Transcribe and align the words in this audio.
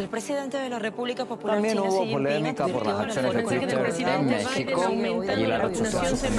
El 0.00 0.08
presidente 0.08 0.56
de 0.56 0.70
la 0.70 0.78
República 0.78 1.26
Popular 1.26 1.56
También 1.56 1.74
China, 1.76 1.90
hubo 1.90 2.00
Xi 2.00 2.08
Jinping, 2.08 2.24
polémica 2.24 2.66
por 2.68 2.86
las 2.86 2.94
advirtió 2.94 3.20
acciones 3.20 3.34
de 3.34 3.42
Twitter 3.42 4.08
en 4.08 4.26
México 4.26 4.92
y 5.36 5.46
la 5.46 5.58
vacunación. 5.58 6.32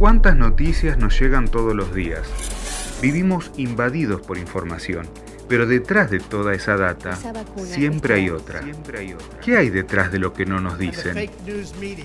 ¿Cuántas 0.00 0.36
noticias 0.36 0.98
nos 0.98 1.20
llegan 1.20 1.46
todos 1.46 1.76
los 1.76 1.94
días? 1.94 2.26
Vivimos 3.00 3.52
invadidos 3.56 4.20
por 4.20 4.36
información, 4.36 5.06
pero 5.48 5.64
detrás 5.64 6.10
de 6.10 6.18
toda 6.18 6.54
esa 6.54 6.76
data 6.76 7.16
siempre 7.62 8.14
hay 8.14 8.30
otra. 8.30 8.62
¿Qué 9.40 9.56
hay 9.56 9.70
detrás 9.70 10.10
de 10.10 10.18
lo 10.18 10.32
que 10.32 10.44
no 10.44 10.58
nos 10.58 10.76
dicen? 10.76 11.30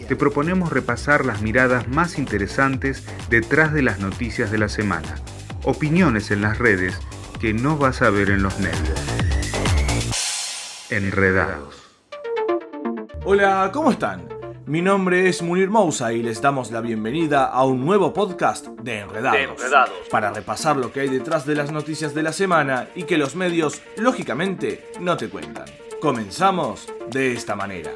Te 0.08 0.16
proponemos 0.16 0.72
repasar 0.72 1.26
las 1.26 1.42
miradas 1.42 1.88
más 1.88 2.20
interesantes 2.20 3.04
detrás 3.32 3.74
de 3.74 3.82
las 3.82 3.98
noticias 3.98 4.52
de 4.52 4.60
la 4.60 4.70
semana. 4.70 5.16
Opiniones 5.64 6.30
en 6.30 6.44
las 6.44 6.60
redes 6.60 7.00
que 7.42 7.56
no 7.56 7.78
vas 7.78 8.04
a 8.04 8.12
ver 8.12 8.30
en 8.30 8.44
los 8.44 8.60
medios. 8.60 9.19
Enredados. 10.90 11.76
Hola, 13.24 13.70
¿cómo 13.72 13.92
están? 13.92 14.28
Mi 14.66 14.82
nombre 14.82 15.30
es 15.30 15.44
Munir 15.44 15.70
Mousa 15.70 16.14
y 16.14 16.24
les 16.24 16.42
damos 16.42 16.72
la 16.72 16.82
bienvenida 16.82 17.46
a 17.46 17.64
un 17.64 17.86
nuevo 17.86 18.12
podcast 18.12 18.66
de 18.66 19.02
Enredados, 19.02 19.38
De 19.38 19.44
Enredados. 19.44 19.94
Para 20.10 20.32
repasar 20.32 20.78
lo 20.78 20.92
que 20.92 21.02
hay 21.02 21.10
detrás 21.10 21.46
de 21.46 21.54
las 21.54 21.72
noticias 21.72 22.16
de 22.16 22.24
la 22.24 22.34
semana 22.34 22.88
y 22.96 23.04
que 23.04 23.20
los 23.20 23.36
medios, 23.36 23.84
lógicamente, 23.98 24.90
no 25.00 25.16
te 25.16 25.30
cuentan. 25.30 25.66
Comenzamos 26.02 26.92
de 27.12 27.34
esta 27.34 27.56
manera. 27.56 27.92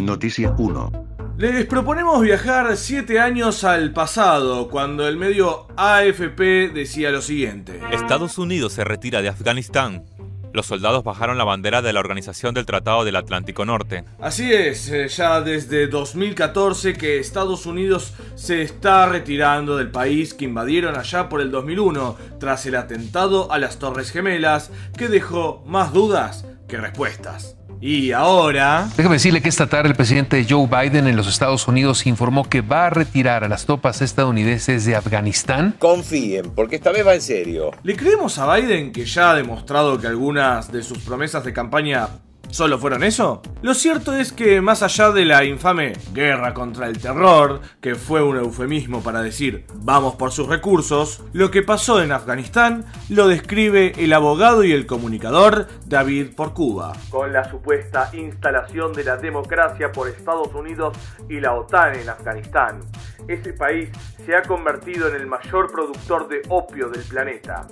Noticia 0.00 0.54
1. 0.56 1.08
Les 1.38 1.66
proponemos 1.66 2.20
viajar 2.20 2.76
7 2.76 3.18
años 3.18 3.64
al 3.64 3.92
pasado, 3.92 4.68
cuando 4.68 5.08
el 5.08 5.16
medio 5.16 5.66
AFP 5.76 6.68
decía 6.72 7.10
lo 7.10 7.20
siguiente. 7.20 7.80
Estados 7.90 8.38
Unidos 8.38 8.74
se 8.74 8.84
retira 8.84 9.22
de 9.22 9.28
Afganistán. 9.28 10.04
Los 10.52 10.66
soldados 10.66 11.04
bajaron 11.04 11.38
la 11.38 11.44
bandera 11.44 11.82
de 11.82 11.92
la 11.92 12.00
Organización 12.00 12.54
del 12.54 12.66
Tratado 12.66 13.04
del 13.04 13.16
Atlántico 13.16 13.64
Norte. 13.64 14.04
Así 14.20 14.52
es, 14.52 14.88
eh, 14.90 15.08
ya 15.08 15.40
desde 15.40 15.86
2014 15.86 16.94
que 16.94 17.18
Estados 17.18 17.66
Unidos 17.66 18.14
se 18.34 18.62
está 18.62 19.06
retirando 19.06 19.76
del 19.76 19.90
país 19.90 20.34
que 20.34 20.46
invadieron 20.46 20.96
allá 20.96 21.28
por 21.28 21.40
el 21.40 21.50
2001 21.50 22.16
tras 22.40 22.64
el 22.66 22.76
atentado 22.76 23.52
a 23.52 23.58
las 23.58 23.78
Torres 23.78 24.10
Gemelas 24.10 24.70
que 24.96 25.08
dejó 25.08 25.62
más 25.66 25.92
dudas 25.92 26.46
que 26.66 26.78
respuestas. 26.78 27.57
Y 27.80 28.12
ahora... 28.12 28.88
Déjame 28.96 29.16
decirle 29.16 29.40
que 29.40 29.48
esta 29.48 29.68
tarde 29.68 29.88
el 29.88 29.94
presidente 29.94 30.44
Joe 30.48 30.66
Biden 30.66 31.06
en 31.06 31.16
los 31.16 31.28
Estados 31.28 31.68
Unidos 31.68 32.06
informó 32.06 32.48
que 32.48 32.60
va 32.60 32.86
a 32.86 32.90
retirar 32.90 33.44
a 33.44 33.48
las 33.48 33.66
tropas 33.66 34.02
estadounidenses 34.02 34.84
de 34.84 34.96
Afganistán. 34.96 35.76
Confíen, 35.78 36.50
porque 36.54 36.76
esta 36.76 36.90
vez 36.90 37.06
va 37.06 37.14
en 37.14 37.22
serio. 37.22 37.70
¿Le 37.82 37.96
creemos 37.96 38.38
a 38.38 38.52
Biden 38.56 38.92
que 38.92 39.04
ya 39.04 39.30
ha 39.30 39.34
demostrado 39.34 39.98
que 40.00 40.08
algunas 40.08 40.72
de 40.72 40.82
sus 40.82 40.98
promesas 40.98 41.44
de 41.44 41.52
campaña 41.52 42.08
solo 42.50 42.78
fueron 42.78 43.04
eso? 43.04 43.42
Lo 43.62 43.74
cierto 43.74 44.14
es 44.14 44.32
que 44.32 44.60
más 44.60 44.82
allá 44.82 45.10
de 45.10 45.24
la 45.24 45.44
infame 45.44 45.92
guerra 46.12 46.54
contra 46.54 46.86
el 46.86 46.98
terror, 46.98 47.60
que 47.80 47.94
fue 47.94 48.22
un 48.22 48.36
eufemismo 48.36 49.02
para 49.02 49.22
decir 49.22 49.66
vamos 49.74 50.16
por 50.16 50.32
sus 50.32 50.48
recursos, 50.48 51.22
lo 51.32 51.50
que 51.50 51.62
pasó 51.62 52.02
en 52.02 52.12
Afganistán 52.12 52.84
lo 53.08 53.28
describe 53.28 53.92
el 53.98 54.12
abogado 54.12 54.64
y 54.64 54.72
el 54.72 54.86
comunicador 54.86 55.68
David 55.86 56.34
Porcuba. 56.34 56.92
Con 57.10 57.32
la 57.32 57.48
supuesta 57.48 58.10
instalación 58.12 58.92
de 58.92 59.04
la 59.04 59.16
democracia 59.16 59.92
por 59.92 60.08
Estados 60.08 60.54
Unidos 60.54 60.96
y 61.28 61.40
la 61.40 61.54
OTAN 61.54 61.94
en 61.94 62.08
Afganistán, 62.08 62.80
ese 63.26 63.52
país 63.52 63.90
se 64.24 64.34
ha 64.36 64.42
convertido 64.42 65.08
en 65.08 65.16
el 65.16 65.26
mayor 65.26 65.70
productor 65.70 66.28
de 66.28 66.42
opio 66.48 66.88
del 66.88 67.02
planeta. 67.02 67.66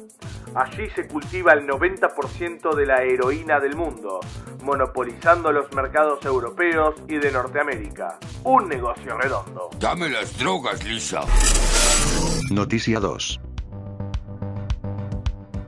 Allí 0.56 0.88
se 0.94 1.06
cultiva 1.06 1.52
el 1.52 1.66
90% 1.66 2.74
de 2.74 2.86
la 2.86 3.02
heroína 3.02 3.60
del 3.60 3.76
mundo, 3.76 4.20
monopolizando 4.62 5.52
los 5.52 5.70
mercados 5.74 6.24
europeos 6.24 6.94
y 7.06 7.18
de 7.18 7.30
Norteamérica. 7.30 8.18
Un 8.42 8.66
negocio 8.66 9.18
redondo. 9.18 9.68
Dame 9.78 10.08
las 10.08 10.38
drogas, 10.38 10.82
Lisa. 10.82 11.20
Noticia 12.50 13.00
2. 13.00 13.38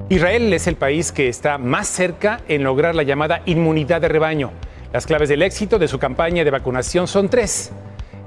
Israel 0.08 0.50
es 0.54 0.66
el 0.66 0.76
país 0.76 1.12
que 1.12 1.28
está 1.28 1.58
más 1.58 1.86
cerca 1.86 2.40
en 2.48 2.64
lograr 2.64 2.94
la 2.94 3.02
llamada 3.02 3.42
inmunidad 3.44 4.00
de 4.00 4.08
rebaño. 4.08 4.52
Las 4.90 5.04
claves 5.04 5.28
del 5.28 5.42
éxito 5.42 5.78
de 5.78 5.86
su 5.86 5.98
campaña 5.98 6.44
de 6.44 6.50
vacunación 6.50 7.06
son 7.06 7.28
tres. 7.28 7.72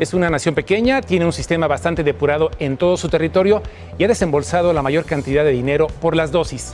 Es 0.01 0.15
una 0.15 0.31
nación 0.31 0.55
pequeña, 0.55 0.99
tiene 0.99 1.25
un 1.25 1.31
sistema 1.31 1.67
bastante 1.67 2.03
depurado 2.03 2.49
en 2.57 2.75
todo 2.75 2.97
su 2.97 3.07
territorio 3.07 3.61
y 3.99 4.03
ha 4.03 4.07
desembolsado 4.07 4.73
la 4.73 4.81
mayor 4.81 5.05
cantidad 5.05 5.43
de 5.43 5.51
dinero 5.51 5.85
por 6.01 6.15
las 6.15 6.31
dosis. 6.31 6.73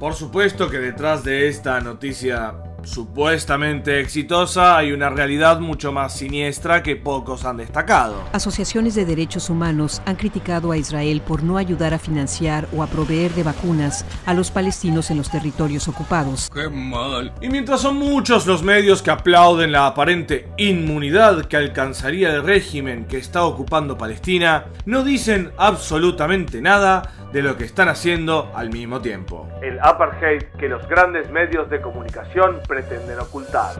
Por 0.00 0.14
supuesto 0.14 0.70
que 0.70 0.78
detrás 0.78 1.22
de 1.22 1.48
esta 1.48 1.78
noticia 1.82 2.54
supuestamente 2.86 4.00
exitosa 4.00 4.76
hay 4.76 4.92
una 4.92 5.10
realidad 5.10 5.60
mucho 5.60 5.92
más 5.92 6.16
siniestra 6.16 6.82
que 6.82 6.96
pocos 6.96 7.44
han 7.44 7.58
destacado. 7.58 8.24
Asociaciones 8.32 8.94
de 8.94 9.04
derechos 9.04 9.50
humanos 9.50 10.00
han 10.06 10.16
criticado 10.16 10.72
a 10.72 10.76
Israel 10.76 11.20
por 11.26 11.42
no 11.42 11.58
ayudar 11.58 11.92
a 11.92 11.98
financiar 11.98 12.68
o 12.74 12.82
a 12.82 12.86
proveer 12.86 13.32
de 13.32 13.42
vacunas 13.42 14.04
a 14.24 14.34
los 14.34 14.50
palestinos 14.50 15.10
en 15.10 15.18
los 15.18 15.30
territorios 15.30 15.88
ocupados. 15.88 16.48
Qué 16.52 16.68
mal. 16.68 17.32
Y 17.40 17.48
mientras 17.48 17.80
son 17.80 17.96
muchos 17.96 18.46
los 18.46 18.62
medios 18.62 19.02
que 19.02 19.10
aplauden 19.10 19.72
la 19.72 19.86
aparente 19.86 20.48
inmunidad 20.56 21.46
que 21.46 21.56
alcanzaría 21.56 22.32
el 22.32 22.44
régimen 22.44 23.06
que 23.06 23.18
está 23.18 23.44
ocupando 23.44 23.98
Palestina, 23.98 24.66
no 24.84 25.02
dicen 25.02 25.50
absolutamente 25.58 26.60
nada 26.60 27.12
de 27.32 27.42
lo 27.42 27.56
que 27.56 27.64
están 27.64 27.88
haciendo 27.88 28.50
al 28.54 28.70
mismo 28.70 29.00
tiempo. 29.00 29.48
El 29.60 29.78
apartheid 29.80 30.42
que 30.58 30.68
los 30.68 30.86
grandes 30.88 31.30
medios 31.30 31.68
de 31.68 31.80
comunicación 31.80 32.60
pretenden 32.76 33.18
ocultar. 33.18 33.72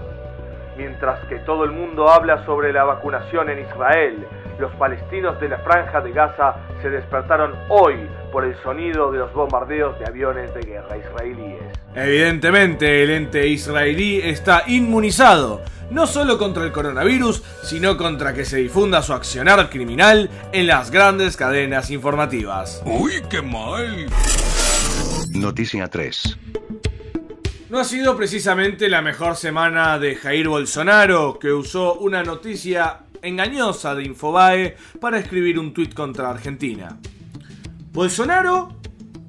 Mientras 0.79 1.23
que 1.29 1.37
todo 1.41 1.65
el 1.65 1.71
mundo 1.71 2.09
habla 2.09 2.47
sobre 2.47 2.73
la 2.73 2.85
vacunación 2.85 3.51
en 3.51 3.59
Israel, 3.59 4.27
los 4.59 4.73
palestinos 4.77 5.39
de 5.39 5.51
la 5.51 5.59
franja 5.59 6.01
de 6.01 6.13
Gaza 6.13 6.57
se 6.81 6.89
despertaron 6.89 7.53
hoy 7.69 8.09
por 8.33 8.47
el 8.47 8.57
sonido 8.63 9.13
de 9.13 9.19
los 9.19 9.35
bombardeos 9.35 9.99
de 9.99 10.07
aviones 10.07 10.55
de 10.55 10.63
guerra 10.63 10.97
israelíes. 10.97 11.61
Evidentemente, 11.95 13.03
el 13.03 13.11
ente 13.11 13.47
israelí 13.47 14.23
está 14.23 14.63
inmunizado, 14.67 15.61
no 15.91 16.07
solo 16.07 16.39
contra 16.39 16.65
el 16.65 16.73
coronavirus, 16.73 17.43
sino 17.65 17.99
contra 17.99 18.33
que 18.33 18.47
se 18.47 18.57
difunda 18.57 19.03
su 19.03 19.13
accionar 19.13 19.69
criminal 19.69 20.31
en 20.53 20.67
las 20.67 20.91
grandes 20.91 21.37
cadenas 21.37 21.91
informativas. 21.91 22.83
Uy, 22.87 23.23
qué 23.29 23.43
mal. 23.43 24.07
Noticia 25.35 25.87
3. 25.87 26.39
No 27.69 27.81
ha 27.81 27.85
sido 27.85 28.17
precisamente 28.17 28.89
la 28.89 29.03
mejor 29.03 29.35
semana 29.35 29.99
de 29.99 30.15
Jair 30.15 30.47
Bolsonaro, 30.47 31.37
que 31.37 31.53
usó 31.53 31.95
una 31.95 32.23
noticia 32.23 33.01
engañosa 33.23 33.93
de 33.97 34.05
Infobae 34.05 34.77
para 35.01 35.19
escribir 35.19 35.59
un 35.59 35.75
tuit 35.75 35.93
contra 35.93 36.31
Argentina. 36.31 36.97
Bolsonaro 37.91 38.69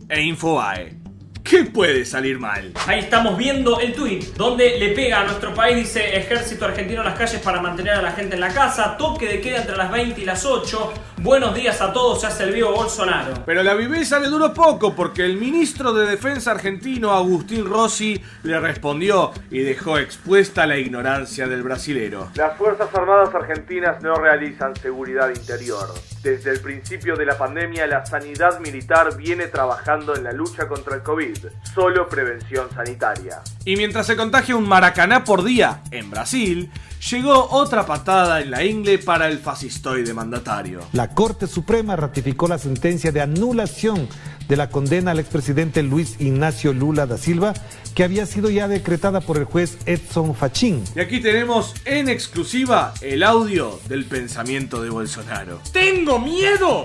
e 0.08 0.22
Infobae. 0.22 1.07
¿Qué 1.48 1.64
puede 1.64 2.04
salir 2.04 2.40
mal? 2.40 2.74
Ahí 2.88 3.00
estamos 3.00 3.38
viendo 3.38 3.80
el 3.80 3.94
tweet 3.94 4.34
donde 4.36 4.78
le 4.78 4.90
pega 4.90 5.22
a 5.22 5.24
nuestro 5.24 5.54
país, 5.54 5.78
dice 5.78 6.18
ejército 6.18 6.66
argentino 6.66 7.00
en 7.00 7.08
las 7.08 7.18
calles 7.18 7.40
para 7.40 7.62
mantener 7.62 7.94
a 7.94 8.02
la 8.02 8.12
gente 8.12 8.36
en 8.36 8.42
la 8.42 8.54
casa, 8.54 8.98
toque 8.98 9.28
de 9.28 9.40
queda 9.40 9.62
entre 9.62 9.78
las 9.78 9.90
20 9.90 10.20
y 10.20 10.26
las 10.26 10.46
8, 10.46 10.94
buenos 11.20 11.56
días 11.56 11.80
a 11.80 11.94
todos, 11.94 12.20
se 12.20 12.28
hace 12.28 12.44
el 12.44 12.52
vivo 12.52 12.74
Bolsonaro. 12.74 13.46
Pero 13.46 13.64
la 13.64 13.76
viveza 13.76 14.20
le 14.20 14.28
duró 14.28 14.54
poco 14.54 14.94
porque 14.94 15.24
el 15.24 15.38
ministro 15.38 15.94
de 15.94 16.06
Defensa 16.06 16.52
argentino 16.52 17.14
Agustín 17.14 17.66
Rossi 17.66 18.22
le 18.44 18.60
respondió 18.60 19.32
y 19.50 19.60
dejó 19.60 20.00
expuesta 20.00 20.68
la 20.68 20.78
ignorancia 20.78 21.48
del 21.48 21.64
brasilero. 21.64 22.30
Las 22.36 22.58
Fuerzas 22.58 22.94
Armadas 22.94 23.34
argentinas 23.34 24.04
no 24.04 24.16
realizan 24.16 24.76
seguridad 24.76 25.30
interior. 25.30 25.88
Desde 26.22 26.52
el 26.52 26.60
principio 26.60 27.16
de 27.16 27.26
la 27.26 27.38
pandemia 27.38 27.88
la 27.88 28.06
sanidad 28.06 28.60
militar 28.60 29.16
viene 29.16 29.48
trabajando 29.48 30.14
en 30.14 30.26
la 30.26 30.34
lucha 30.34 30.68
contra 30.68 30.96
el 30.96 31.04
COVID. 31.04 31.37
Solo 31.74 32.08
prevención 32.08 32.68
sanitaria. 32.74 33.42
Y 33.66 33.76
mientras 33.76 34.08
se 34.08 34.16
contagia 34.16 34.56
un 34.56 34.68
maracaná 34.68 35.24
por 35.24 35.44
día 35.44 35.82
en 35.92 36.10
Brasil, 36.10 36.72
llegó 37.10 37.50
otra 37.52 37.86
patada 37.86 38.42
en 38.42 38.52
la 38.52 38.64
ingle 38.64 38.98
para 38.98 39.28
el 39.28 39.40
fascistoide 39.40 40.14
mandatario. 40.14 40.80
La 40.94 41.10
Corte 41.10 41.48
Suprema 41.48 41.96
ratificó 41.96 42.48
la 42.48 42.58
sentencia 42.58 43.12
de 43.12 43.22
anulación 43.22 44.08
de 44.48 44.56
la 44.56 44.70
condena 44.70 45.12
al 45.12 45.20
expresidente 45.20 45.84
Luis 45.84 46.16
Ignacio 46.20 46.74
Lula 46.74 47.06
da 47.06 47.18
Silva, 47.18 47.54
que 47.94 48.04
había 48.04 48.26
sido 48.26 48.50
ya 48.50 48.68
decretada 48.68 49.22
por 49.22 49.38
el 49.38 49.44
juez 49.44 49.78
Edson 49.86 50.36
Fachín. 50.36 50.84
Y 50.96 51.00
aquí 51.00 51.20
tenemos 51.20 51.74
en 51.86 52.10
exclusiva 52.10 52.94
el 53.02 53.24
audio 53.24 53.80
del 53.90 54.06
pensamiento 54.06 54.82
de 54.82 54.90
Bolsonaro. 54.90 55.60
¡Tengo 55.74 56.20
miedo! 56.20 56.84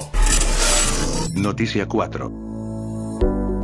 Noticia 1.34 1.86
4. 1.86 2.41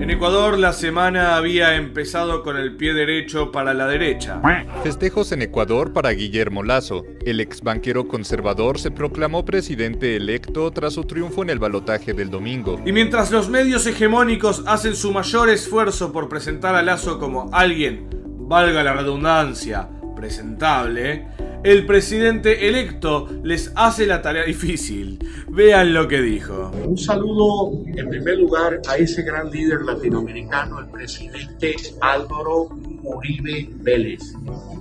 En 0.00 0.10
Ecuador 0.10 0.56
la 0.56 0.72
semana 0.72 1.36
había 1.36 1.74
empezado 1.74 2.44
con 2.44 2.56
el 2.56 2.76
pie 2.76 2.94
derecho 2.94 3.50
para 3.50 3.74
la 3.74 3.88
derecha. 3.88 4.40
Festejos 4.84 5.32
en 5.32 5.42
Ecuador 5.42 5.92
para 5.92 6.10
Guillermo 6.10 6.62
Lazo. 6.62 7.04
El 7.26 7.40
ex 7.40 7.62
banquero 7.62 8.06
conservador 8.06 8.78
se 8.78 8.92
proclamó 8.92 9.44
presidente 9.44 10.14
electo 10.14 10.70
tras 10.70 10.92
su 10.94 11.02
triunfo 11.02 11.42
en 11.42 11.50
el 11.50 11.58
balotaje 11.58 12.14
del 12.14 12.30
domingo. 12.30 12.80
Y 12.86 12.92
mientras 12.92 13.32
los 13.32 13.48
medios 13.48 13.88
hegemónicos 13.88 14.62
hacen 14.66 14.94
su 14.94 15.10
mayor 15.10 15.50
esfuerzo 15.50 16.12
por 16.12 16.28
presentar 16.28 16.76
a 16.76 16.82
Lazo 16.82 17.18
como 17.18 17.50
alguien 17.52 18.08
valga 18.48 18.84
la 18.84 18.94
redundancia, 18.94 19.88
presentable, 20.14 21.26
el 21.64 21.86
presidente 21.86 22.68
electo 22.68 23.28
les 23.42 23.72
hace 23.74 24.06
la 24.06 24.22
tarea 24.22 24.44
difícil. 24.44 25.18
Vean 25.48 25.92
lo 25.92 26.06
que 26.06 26.20
dijo. 26.20 26.70
Un 26.84 26.96
saludo 26.96 27.72
en 27.86 28.08
primer 28.08 28.38
lugar 28.38 28.80
a 28.88 28.96
ese 28.96 29.22
gran 29.22 29.50
líder 29.50 29.82
latinoamericano, 29.82 30.78
el 30.78 30.86
presidente 30.86 31.76
Álvaro 32.00 32.68
Uribe 33.02 33.70
Vélez. 33.76 34.34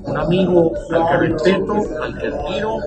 Un 0.03 0.17
amigo 0.17 0.73
al 0.91 1.07
que 1.09 1.27
respeto, 1.27 2.01
al 2.01 2.17
que 2.19 2.27
admiro 2.27 2.77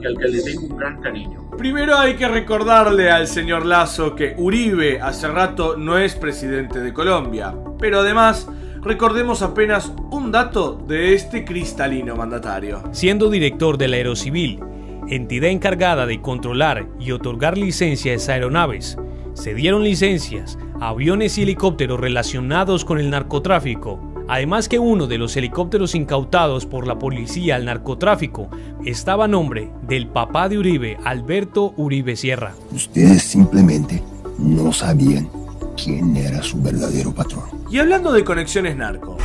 y 0.00 0.06
al 0.06 0.18
que 0.18 0.28
le 0.28 0.42
tengo 0.42 0.66
un 0.66 0.76
gran 0.76 1.00
cariño. 1.00 1.50
Primero 1.56 1.96
hay 1.96 2.14
que 2.14 2.28
recordarle 2.28 3.10
al 3.10 3.26
señor 3.26 3.64
Lazo 3.64 4.14
que 4.14 4.34
Uribe 4.36 5.00
hace 5.00 5.28
rato 5.28 5.76
no 5.76 5.98
es 5.98 6.16
presidente 6.16 6.80
de 6.80 6.92
Colombia, 6.92 7.54
pero 7.78 8.00
además 8.00 8.48
recordemos 8.84 9.42
apenas 9.42 9.92
un 10.10 10.30
dato 10.30 10.74
de 10.86 11.14
este 11.14 11.44
cristalino 11.44 12.16
mandatario. 12.16 12.82
Siendo 12.92 13.30
director 13.30 13.78
de 13.78 13.88
la 13.88 13.96
Aerocivil, 13.96 14.60
entidad 15.08 15.50
encargada 15.50 16.06
de 16.06 16.20
controlar 16.20 16.86
y 17.00 17.12
otorgar 17.12 17.56
licencias 17.56 18.28
a 18.28 18.34
aeronaves, 18.34 18.98
se 19.32 19.54
dieron 19.54 19.82
licencias 19.82 20.58
a 20.80 20.88
aviones 20.88 21.38
y 21.38 21.42
helicópteros 21.42 21.98
relacionados 21.98 22.84
con 22.84 23.00
el 23.00 23.10
narcotráfico, 23.10 23.98
además 24.28 24.68
que 24.68 24.78
uno 24.78 25.06
de 25.06 25.18
los 25.18 25.36
helicópteros 25.36 25.94
incautados 25.94 26.66
por 26.66 26.86
la 26.86 26.98
policía 26.98 27.56
al 27.56 27.64
narcotráfico 27.64 28.48
estaba 28.84 29.24
a 29.24 29.28
nombre 29.28 29.70
del 29.88 30.08
papá 30.08 30.48
de 30.48 30.58
Uribe, 30.58 30.98
Alberto 31.04 31.72
Uribe 31.76 32.16
Sierra. 32.16 32.54
Ustedes 32.70 33.22
simplemente 33.22 34.02
no 34.38 34.72
sabían 34.72 35.28
quién 35.74 36.16
era 36.16 36.42
su 36.42 36.60
verdadero 36.62 37.12
patrón. 37.12 37.44
Y 37.70 37.78
hablando 37.78 38.12
de 38.12 38.24
conexiones 38.24 38.76
narco. 38.76 39.18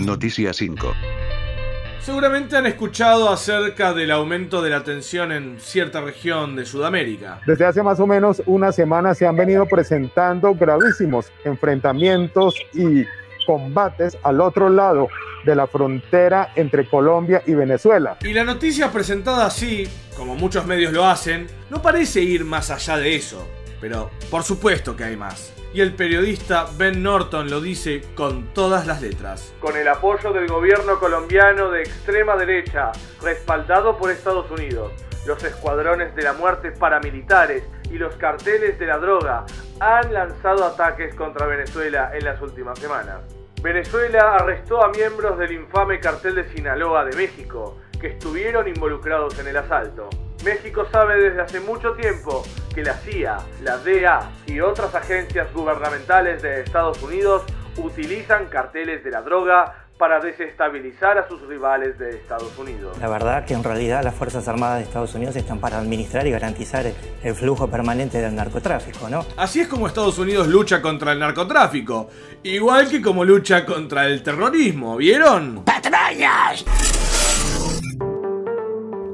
Noticia 0.00 0.52
5. 0.52 0.92
Seguramente 2.00 2.56
han 2.56 2.64
escuchado 2.66 3.28
acerca 3.30 3.92
del 3.92 4.10
aumento 4.10 4.62
de 4.62 4.70
la 4.70 4.82
tensión 4.82 5.30
en 5.30 5.60
cierta 5.60 6.00
región 6.00 6.56
de 6.56 6.64
Sudamérica. 6.64 7.40
Desde 7.46 7.66
hace 7.66 7.82
más 7.82 8.00
o 8.00 8.06
menos 8.06 8.42
una 8.46 8.72
semana 8.72 9.14
se 9.14 9.26
han 9.26 9.36
venido 9.36 9.66
presentando 9.66 10.54
gravísimos 10.54 11.30
enfrentamientos 11.44 12.54
y 12.72 13.04
combates 13.46 14.16
al 14.22 14.40
otro 14.40 14.70
lado 14.70 15.08
de 15.44 15.54
la 15.54 15.66
frontera 15.66 16.52
entre 16.56 16.88
Colombia 16.88 17.42
y 17.46 17.54
Venezuela. 17.54 18.16
Y 18.22 18.32
la 18.32 18.44
noticia 18.44 18.90
presentada 18.90 19.46
así, 19.46 19.86
como 20.16 20.34
muchos 20.34 20.66
medios 20.66 20.92
lo 20.92 21.04
hacen, 21.04 21.46
no 21.68 21.82
parece 21.82 22.22
ir 22.22 22.44
más 22.44 22.70
allá 22.70 22.96
de 22.96 23.16
eso. 23.16 23.46
Pero 23.80 24.10
por 24.30 24.42
supuesto 24.42 24.96
que 24.96 25.04
hay 25.04 25.16
más. 25.16 25.54
Y 25.74 25.80
el 25.82 25.94
periodista 25.94 26.66
Ben 26.76 27.02
Norton 27.02 27.50
lo 27.50 27.60
dice 27.60 28.02
con 28.14 28.52
todas 28.54 28.86
las 28.86 29.02
letras. 29.02 29.52
Con 29.60 29.76
el 29.76 29.86
apoyo 29.86 30.32
del 30.32 30.48
gobierno 30.48 30.98
colombiano 30.98 31.70
de 31.70 31.82
extrema 31.82 32.36
derecha, 32.36 32.92
respaldado 33.22 33.98
por 33.98 34.10
Estados 34.10 34.50
Unidos, 34.50 34.92
los 35.26 35.44
escuadrones 35.44 36.14
de 36.16 36.22
la 36.22 36.32
muerte 36.32 36.72
paramilitares 36.72 37.64
y 37.90 37.98
los 37.98 38.14
carteles 38.16 38.78
de 38.78 38.86
la 38.86 38.98
droga 38.98 39.44
han 39.80 40.12
lanzado 40.12 40.64
ataques 40.64 41.14
contra 41.14 41.46
Venezuela 41.46 42.10
en 42.14 42.24
las 42.24 42.40
últimas 42.40 42.78
semanas. 42.78 43.20
Venezuela 43.62 44.36
arrestó 44.36 44.82
a 44.82 44.90
miembros 44.90 45.38
del 45.38 45.52
infame 45.52 46.00
cartel 46.00 46.36
de 46.36 46.48
Sinaloa 46.54 47.04
de 47.04 47.16
México, 47.16 47.78
que 48.00 48.08
estuvieron 48.08 48.68
involucrados 48.68 49.38
en 49.38 49.48
el 49.48 49.56
asalto. 49.56 50.08
México 50.44 50.86
sabe 50.90 51.20
desde 51.20 51.40
hace 51.40 51.60
mucho 51.60 51.92
tiempo 51.92 52.44
que 52.74 52.82
la 52.82 52.94
CIA, 52.94 53.38
la 53.62 53.78
DEA 53.78 54.30
y 54.46 54.60
otras 54.60 54.94
agencias 54.94 55.52
gubernamentales 55.52 56.42
de 56.42 56.60
Estados 56.60 57.02
Unidos 57.02 57.42
utilizan 57.76 58.46
carteles 58.46 59.02
de 59.04 59.10
la 59.10 59.22
droga 59.22 59.74
para 59.98 60.20
desestabilizar 60.20 61.18
a 61.18 61.26
sus 61.26 61.42
rivales 61.48 61.98
de 61.98 62.10
Estados 62.10 62.56
Unidos. 62.56 62.96
La 63.00 63.08
verdad 63.08 63.44
que 63.44 63.54
en 63.54 63.64
realidad 63.64 64.04
las 64.04 64.14
Fuerzas 64.14 64.46
Armadas 64.46 64.78
de 64.78 64.84
Estados 64.84 65.12
Unidos 65.14 65.34
están 65.34 65.58
para 65.58 65.78
administrar 65.78 66.24
y 66.26 66.30
garantizar 66.30 66.86
el 67.22 67.34
flujo 67.34 67.68
permanente 67.68 68.20
del 68.20 68.36
narcotráfico, 68.36 69.08
¿no? 69.08 69.26
Así 69.36 69.60
es 69.60 69.66
como 69.66 69.88
Estados 69.88 70.18
Unidos 70.18 70.46
lucha 70.46 70.80
contra 70.80 71.12
el 71.12 71.18
narcotráfico, 71.18 72.08
igual 72.44 72.88
que 72.88 73.02
como 73.02 73.24
lucha 73.24 73.66
contra 73.66 74.06
el 74.06 74.22
terrorismo, 74.22 74.96
¿vieron? 74.96 75.64
¡Patrañas! 75.64 76.64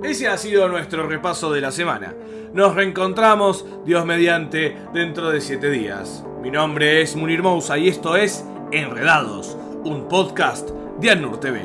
Ese 0.04 0.28
ha 0.28 0.36
sido 0.36 0.68
nuestro 0.68 1.08
repaso 1.08 1.50
de 1.50 1.62
la 1.62 1.72
semana. 1.72 2.14
Nos 2.52 2.74
reencontramos, 2.74 3.64
Dios 3.86 4.04
mediante, 4.04 4.76
dentro 4.92 5.30
de 5.30 5.40
7 5.40 5.70
días. 5.70 6.22
Mi 6.42 6.50
nombre 6.50 7.00
es 7.00 7.16
Munir 7.16 7.42
Mousa 7.42 7.78
y 7.78 7.88
esto 7.88 8.14
es 8.14 8.44
Enredados, 8.70 9.56
un 9.82 10.06
podcast 10.06 10.68
de 11.00 11.10
Annur 11.10 11.40
TV. 11.40 11.62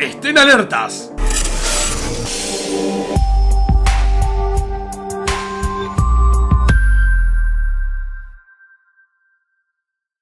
¡Estén 0.00 0.36
alertas! 0.36 1.12